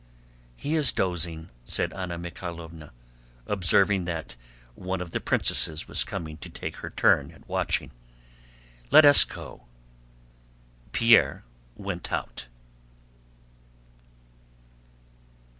[0.55, 2.89] "He is dozing," said Anna Mikháylovna,
[3.45, 4.35] observing that
[4.73, 7.91] one of the princesses was coming to take her turn at watching.
[8.89, 9.65] "Let us go."
[10.91, 11.43] Pierre
[11.75, 12.47] went out.